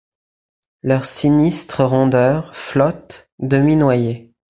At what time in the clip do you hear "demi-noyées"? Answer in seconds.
3.37-4.33